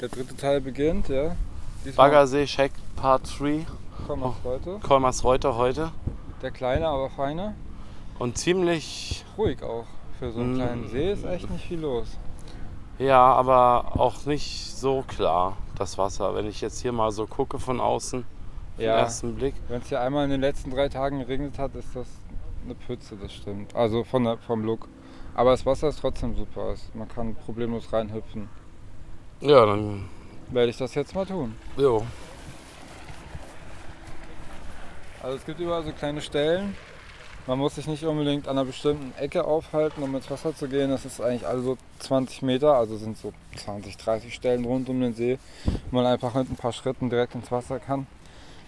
[0.00, 1.34] Der dritte Teil beginnt, ja.
[1.84, 3.66] Diesmal Baggersee Shack Part 3.
[4.06, 4.78] kommen wir heute.
[4.82, 5.90] Kolmersreuter heute.
[6.42, 7.54] Der kleine, aber feine.
[8.18, 9.84] Und ziemlich, Ruhig auch.
[10.18, 10.56] Für so einen Mm.
[10.56, 12.16] kleinen See ist echt nicht viel los.
[12.98, 16.34] ja, aber auch nicht so klar, das Wasser.
[16.34, 18.20] Wenn ich jetzt hier mal so gucke von außen,
[18.76, 18.96] auf Ja.
[18.96, 19.54] ersten Blick.
[19.68, 22.08] Wenn es hier einmal in den letzten drei Tagen geregnet hat, ist das
[22.64, 23.74] eine Pütze, das stimmt.
[23.76, 24.88] Also von der, vom Look.
[25.34, 26.74] Aber das Wasser ist trotzdem super.
[26.94, 28.48] Man kann problemlos reinhüpfen.
[29.40, 30.08] Ja, dann,
[30.50, 31.54] Werde ich das jetzt mal tun.
[31.76, 32.04] jo.
[35.22, 36.76] Also es gibt überall so kleine Stellen.
[37.46, 40.90] Man muss sich nicht unbedingt an einer bestimmten Ecke aufhalten, um ins Wasser zu gehen.
[40.90, 45.00] Das ist eigentlich alle so 20 Meter, also sind so 20, 30 Stellen rund um
[45.00, 45.38] den See,
[45.90, 48.06] wo man einfach mit ein paar Schritten direkt ins Wasser kann.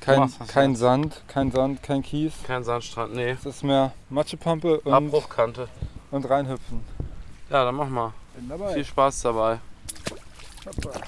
[0.00, 0.74] Kein, kein.
[0.74, 2.32] Sand, kein Sand, kein Kies.
[2.44, 3.30] Kein Sandstrand, nee.
[3.30, 5.68] Es ist mehr Matschepampe und, Abbruchkante.
[6.10, 6.80] und reinhüpfen.
[7.50, 8.12] Ja, dann mach mal.
[8.34, 8.72] Bin dabei.
[8.74, 9.58] Viel Spaß dabei.
[10.66, 11.00] Hoppa.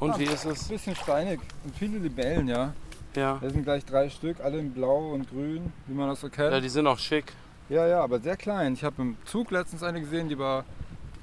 [0.00, 0.18] Und Ah.
[0.18, 0.68] wie ist es?
[0.68, 2.72] Bisschen steinig und viele Libellen, ja.
[3.16, 3.38] Ja.
[3.40, 6.52] Das sind gleich drei Stück, alle in blau und grün, wie man das so kennt.
[6.52, 7.32] Ja, die sind auch schick.
[7.68, 8.74] Ja, ja, aber sehr klein.
[8.74, 10.64] Ich habe im Zug letztens eine gesehen, die war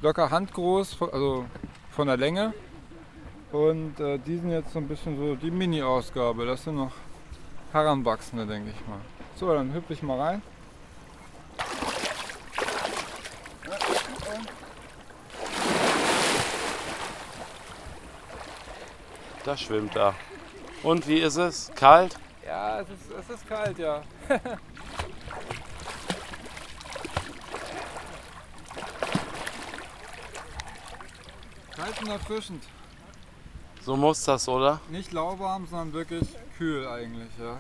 [0.01, 1.45] locker handgroß, also
[1.91, 2.53] von der Länge.
[3.51, 6.45] Und äh, die sind jetzt so ein bisschen so die Mini-Ausgabe.
[6.45, 6.91] Das sind noch
[7.71, 8.97] Heranwachsende, denke ich mal.
[9.37, 10.41] So, dann hüpfe ich mal rein.
[19.45, 20.15] Da schwimmt er.
[20.81, 21.71] Und wie ist es?
[21.75, 22.17] Kalt?
[22.43, 24.01] Ja, es ist, es ist kalt, ja.
[31.75, 32.63] kalt und erfrischend.
[33.81, 34.81] So muss das, oder?
[34.89, 37.57] Nicht lauwarm, sondern wirklich kühl eigentlich, ja.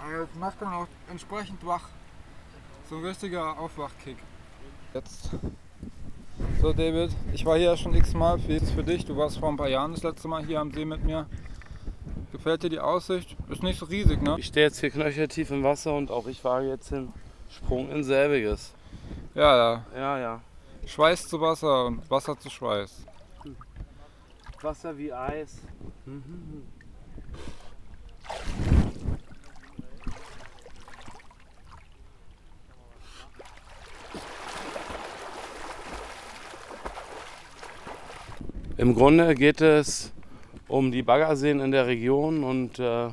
[0.00, 1.88] Aber es macht dann auch entsprechend wach.
[2.88, 4.18] So ein richtiger Aufwachkick.
[4.94, 5.30] Jetzt.
[6.62, 9.04] So David, ich war hier ja schon x-mal, wie ist es für dich?
[9.04, 11.26] Du warst vor ein paar Jahren das letzte Mal hier am See mit mir.
[12.30, 13.36] Gefällt dir die Aussicht?
[13.48, 14.36] Ist nicht so riesig, ne?
[14.38, 17.12] Ich stehe jetzt hier knöcheltief im Wasser und auch ich wage jetzt den
[17.50, 18.74] Sprung in selbiges.
[19.34, 19.86] Ja, ja.
[19.92, 20.40] Ja, ja.
[20.86, 23.06] Schweiß zu Wasser und Wasser zu Schweiß.
[24.60, 25.62] Wasser wie Eis.
[26.06, 26.62] Mhm.
[38.82, 40.10] Im Grunde geht es
[40.66, 43.10] um die Baggerseen in der Region und äh,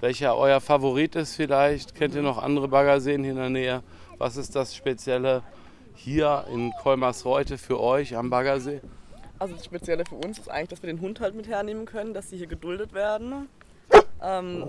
[0.00, 1.96] welcher euer Favorit ist vielleicht.
[1.96, 3.82] Kennt ihr noch andere Baggerseen hier in der Nähe?
[4.18, 5.42] Was ist das Spezielle
[5.96, 8.82] hier in Kolmersreuth für euch am Baggersee?
[9.40, 12.14] Also das Spezielle für uns ist eigentlich, dass wir den Hund halt mit hernehmen können,
[12.14, 13.48] dass sie hier geduldet werden.
[14.22, 14.64] Ähm,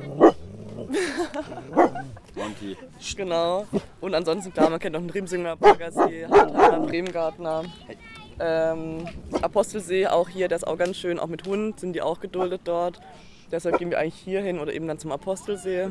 [2.33, 2.77] Monty.
[3.15, 3.67] genau.
[3.99, 7.65] Und ansonsten, klar, man kennt noch den Rimsinger, Baggersee, Hartheimer, Bremengartner.
[8.43, 9.07] Ähm,
[9.41, 12.61] Apostelsee auch hier, der ist auch ganz schön, auch mit Hund sind die auch geduldet
[12.63, 12.99] dort.
[13.51, 15.89] Deshalb gehen wir eigentlich hier hin oder eben dann zum Apostelsee.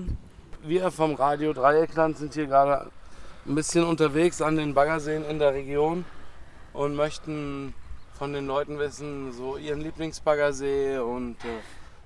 [0.65, 2.91] Wir vom Radio Dreieckland sind hier gerade
[3.47, 6.05] ein bisschen unterwegs an den Baggerseen in der Region
[6.72, 7.72] und möchten
[8.15, 11.49] von den Leuten wissen, so ihren Lieblingsbaggersee und äh,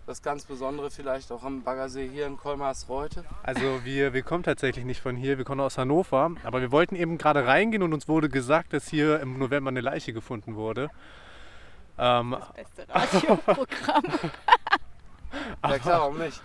[0.06, 3.22] das ganz Besondere vielleicht auch am Baggersee hier in Kolmarsreuth.
[3.42, 6.94] Also wir, wir kommen tatsächlich nicht von hier, wir kommen aus Hannover, aber wir wollten
[6.96, 10.90] eben gerade reingehen und uns wurde gesagt, dass hier im November eine Leiche gefunden wurde.
[11.98, 14.04] Ähm, Beste Radioprogramm.
[15.68, 16.40] Ja klar, warum nicht?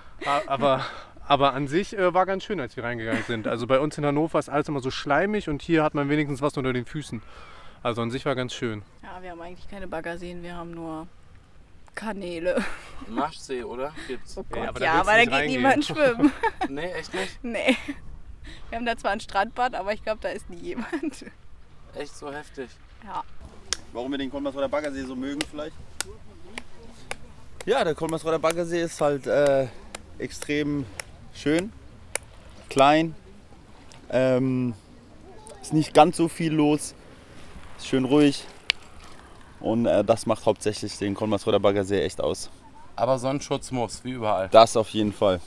[0.47, 0.83] aber,
[1.27, 3.47] aber an sich äh, war ganz schön, als wir reingegangen sind.
[3.47, 6.41] Also bei uns in Hannover ist alles immer so schleimig und hier hat man wenigstens
[6.41, 7.21] was unter den Füßen.
[7.83, 8.81] Also an sich war ganz schön.
[9.03, 11.07] Ja, wir haben eigentlich keine Baggerseen, wir haben nur
[11.99, 12.63] Kanäle.
[13.09, 13.91] Maschsee, oder?
[14.07, 14.37] Gibt's?
[14.37, 15.57] Oh Ja, Gott, aber da ja, aber da geht reingehen.
[15.61, 16.31] niemand schwimmen.
[16.69, 17.43] Nee, echt nicht?
[17.43, 17.75] nee.
[18.69, 21.25] Wir haben da zwar ein Strandbad, aber ich glaube, da ist nie jemand.
[21.95, 22.69] Echt so heftig.
[23.03, 23.23] Ja.
[23.91, 25.75] Warum wir den Kolmersroder Baggersee so mögen vielleicht?
[27.65, 29.67] Ja, der Kolmersroder Baggersee ist halt äh,
[30.19, 30.85] extrem
[31.33, 31.73] schön,
[32.69, 33.13] klein,
[34.09, 34.73] ähm,
[35.61, 36.93] ist nicht ganz so viel los,
[37.77, 38.45] ist schön ruhig
[39.59, 42.50] und äh, das macht hauptsächlich den Kolmersroder Baggersee echt aus.
[42.95, 44.50] Aber Sonnenschutz muss, wie überall.
[44.50, 45.39] Das auf jeden Fall.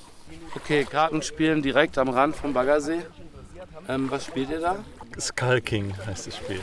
[0.56, 3.00] Okay, Kartenspielen direkt am Rand vom Baggersee.
[3.88, 4.76] Ähm, was spielt ihr da?
[5.20, 6.60] Skull King heißt das Spiel.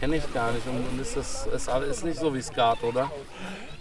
[0.00, 0.66] Kenne ich gar nicht.
[0.66, 3.10] Und ist das ist, ist nicht so wie Skat, oder?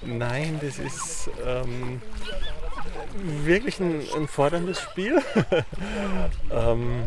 [0.02, 2.02] Nein, das ist ähm,
[3.44, 5.22] wirklich ein, ein forderndes Spiel.
[6.52, 7.04] ähm,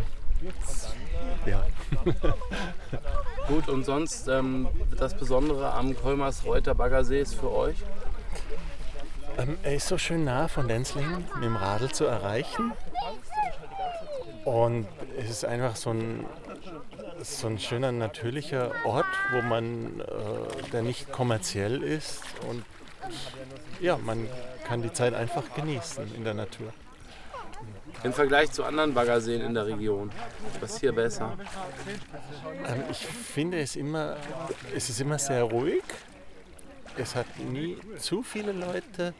[1.46, 1.64] ja.
[3.48, 4.68] Gut, und sonst ähm,
[4.98, 7.76] das Besondere am Kolmersreuter Baggersee ist für euch?
[9.36, 12.72] Ähm, er ist so schön nah von Lenzlingen mit dem Radl zu erreichen.
[14.44, 14.86] Und
[15.18, 16.26] es ist einfach so ein,
[17.22, 22.64] so ein schöner natürlicher Ort, wo man, äh, der nicht kommerziell ist und
[23.80, 24.28] ja, man
[24.66, 26.72] kann die Zeit einfach genießen in der Natur.
[28.04, 30.10] Im Vergleich zu anderen Baggerseen in der Region.
[30.60, 31.38] Was hier besser?
[32.66, 34.16] Ähm, ich finde es immer,
[34.76, 35.82] es ist immer sehr ruhig.
[36.98, 39.14] Es hat nie zu viele Leute.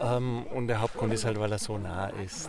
[0.00, 2.48] Ähm, und der Hauptgrund ist halt, weil er so nah ist.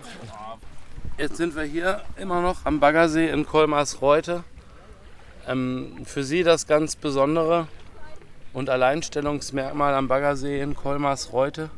[1.17, 4.43] Jetzt sind wir hier immer noch am Baggersee in Kolmarsreuth.
[5.47, 7.67] Ähm, für Sie das ganz Besondere
[8.53, 11.69] und Alleinstellungsmerkmal am Baggersee in Kolmarsreuth?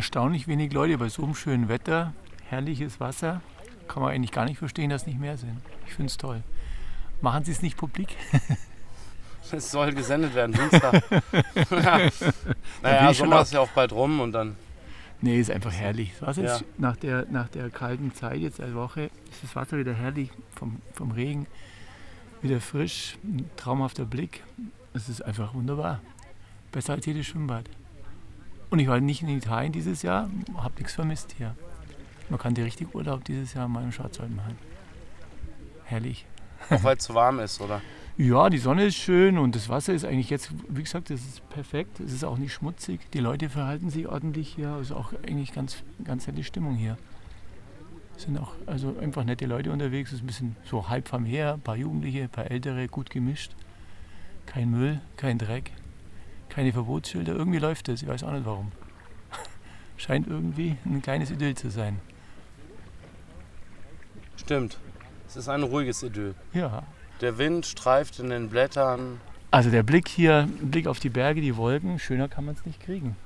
[0.00, 2.14] Erstaunlich wenig Leute bei so einem schönen Wetter,
[2.48, 3.42] herrliches Wasser.
[3.86, 5.60] Kann man eigentlich gar nicht verstehen, dass nicht mehr sind.
[5.86, 6.42] Ich finde es toll.
[7.20, 8.16] Machen Sie es nicht publik?
[9.52, 11.02] Es soll gesendet werden, Dienstag.
[11.70, 12.08] ja.
[12.82, 14.56] Naja, Sommer ist ja auch bald rum und dann.
[15.20, 16.12] Nee, ist einfach herrlich.
[16.18, 16.54] Das Wasser Ja.
[16.56, 20.30] ist nach der, nach der kalten Zeit jetzt eine Woche, ist das Wasser wieder herrlich
[20.54, 21.46] vom, vom Regen.
[22.40, 24.44] Wieder frisch, ein traumhafter Blick.
[24.94, 26.00] Es ist einfach wunderbar.
[26.72, 27.66] Besser als jedes Schwimmbad.
[28.70, 31.56] Und ich war nicht in Italien dieses Jahr, habe nichts vermisst hier.
[32.28, 34.56] Man kann dir richtig Urlaub dieses Jahr mal im Schwarzwald machen.
[35.84, 36.24] Herrlich.
[36.70, 37.82] Auch weil es zu warm ist, oder?
[38.16, 41.48] Ja, die Sonne ist schön und das Wasser ist eigentlich jetzt, wie gesagt, das ist
[41.48, 41.98] perfekt.
[42.00, 43.00] Es ist auch nicht schmutzig.
[43.12, 44.76] Die Leute verhalten sich ordentlich hier.
[44.76, 46.96] Es ist auch eigentlich ganz, ganz nette Stimmung hier.
[48.16, 50.10] Es sind auch also einfach nette Leute unterwegs.
[50.10, 53.10] Es ist ein bisschen so halb vom Meer, ein paar Jugendliche, ein paar Ältere, gut
[53.10, 53.52] gemischt.
[54.44, 55.72] Kein Müll, kein Dreck,
[56.50, 57.34] keine Verbotsschilder.
[57.34, 58.02] Irgendwie läuft es.
[58.02, 58.72] Ich weiß auch nicht warum.
[59.96, 61.98] Scheint irgendwie ein kleines Idyll zu sein.
[64.36, 64.78] Stimmt.
[65.26, 66.34] Es ist ein ruhiges Idyll.
[66.52, 66.82] Ja,
[67.20, 69.20] Der Wind streift in den Blättern.
[69.52, 72.80] Also der Blick hier, Blick auf die Berge, die Wolken, schöner kann man es nicht
[72.80, 73.16] kriegen.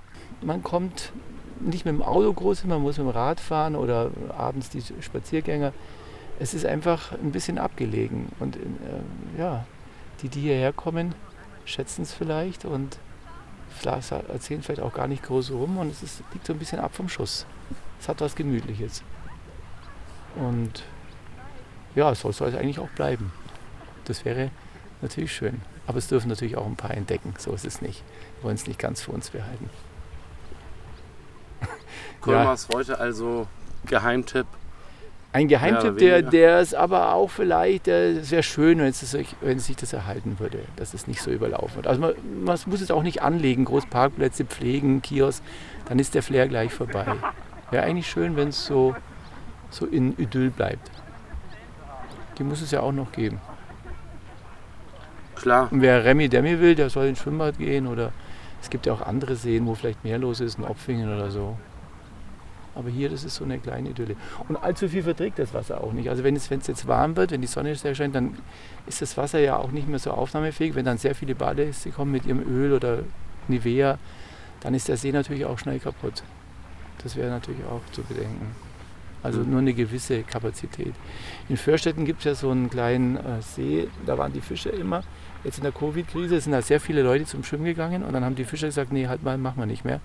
[0.42, 1.12] Man kommt
[1.60, 4.82] nicht mit dem Auto groß hin, man muss mit dem Rad fahren oder abends die
[5.00, 5.72] Spaziergänger.
[6.38, 8.28] Es ist einfach ein bisschen abgelegen.
[8.40, 8.60] Und äh,
[9.38, 9.64] ja,
[10.22, 11.14] die, die hierher kommen,
[11.64, 12.98] schätzen es vielleicht und
[13.74, 16.80] vielleicht erzählen vielleicht auch gar nicht groß rum und es ist, liegt so ein bisschen
[16.80, 17.46] ab vom Schuss.
[18.00, 19.02] Es hat was Gemütliches.
[20.36, 20.84] Und
[21.94, 23.32] ja, es soll es eigentlich auch bleiben.
[24.04, 24.50] Das wäre
[25.00, 25.62] natürlich schön.
[25.86, 27.34] Aber es dürfen natürlich auch ein paar entdecken.
[27.38, 28.02] So ist es nicht.
[28.36, 29.70] Wir wollen es nicht ganz für uns behalten.
[32.20, 33.46] Kolmarsreuth also
[33.86, 34.46] Geheimtipp.
[35.34, 39.58] Ein Geheimtipp, der, der ist aber auch vielleicht, der wäre schön, wenn es, sich, wenn
[39.58, 41.88] sich das erhalten würde, dass es nicht so überlaufen wird.
[41.88, 42.14] Also man,
[42.44, 45.42] man muss es auch nicht anlegen, groß Parkplätze pflegen, Kiosk,
[45.88, 47.06] dann ist der Flair gleich vorbei.
[47.72, 48.94] Wäre eigentlich schön, wenn es so,
[49.70, 50.88] so in Idyll bleibt.
[52.38, 53.40] Die muss es ja auch noch geben.
[55.34, 55.66] Klar.
[55.72, 58.12] Und wer Remi Demi will, der soll ins Schwimmbad gehen oder
[58.62, 61.58] es gibt ja auch andere Seen, wo vielleicht mehr los ist, in Opfingen oder so.
[62.74, 64.16] Aber hier, das ist so eine kleine Idylle.
[64.48, 66.08] Und allzu viel verträgt das Wasser auch nicht.
[66.08, 68.36] Also wenn es, wenn es jetzt warm wird, wenn die Sonne sehr scheint, dann
[68.86, 70.74] ist das Wasser ja auch nicht mehr so aufnahmefähig.
[70.74, 73.00] Wenn dann sehr viele Badegäste kommen mit ihrem Öl oder
[73.48, 73.98] Nivea,
[74.60, 76.22] dann ist der See natürlich auch schnell kaputt.
[77.02, 78.54] Das wäre natürlich auch zu bedenken.
[79.22, 80.94] Also nur eine gewisse Kapazität.
[81.48, 85.02] In Förstetten gibt es ja so einen kleinen äh, See, da waren die Fischer immer.
[85.44, 88.34] Jetzt in der Covid-Krise sind da sehr viele Leute zum Schwimmen gegangen und dann haben
[88.34, 90.00] die Fischer gesagt, nee, halt mal, machen wir nicht mehr.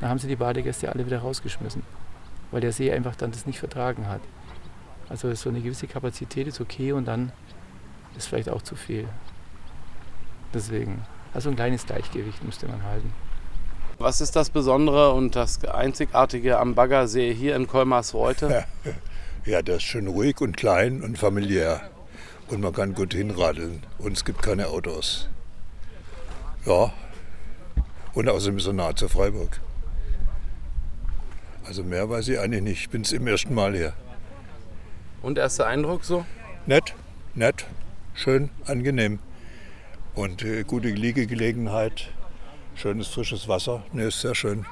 [0.00, 1.82] Dann haben sie die Badegäste alle wieder rausgeschmissen,
[2.54, 4.20] weil der See einfach dann das nicht vertragen hat.
[5.08, 7.32] Also so eine gewisse Kapazität ist okay und dann
[8.16, 9.08] ist vielleicht auch zu viel.
[10.54, 11.02] Deswegen,
[11.34, 13.12] also ein kleines Gleichgewicht müsste man halten.
[13.98, 18.46] Was ist das Besondere und das Einzigartige am Baggersee hier in Kolmarsreuth?
[19.46, 21.82] Ja, der ist schön ruhig und klein und familiär.
[22.48, 23.82] Und man kann gut hinradeln.
[23.98, 25.28] Und es gibt keine Autos.
[26.64, 26.94] Ja.
[28.14, 29.60] Und außerdem ist er nah zu Freiburg.
[31.64, 32.80] Also mehr weiß ich eigentlich nicht.
[32.82, 33.94] Ich bin zum ersten Mal hier.
[35.22, 36.26] Und erster Eindruck so?
[36.66, 36.94] Nett,
[37.34, 37.66] nett,
[38.14, 39.18] schön, angenehm.
[40.14, 42.10] Und äh, gute Liegegelegenheit,
[42.74, 43.82] schönes frisches Wasser.
[43.92, 44.66] Ne, ist sehr schön.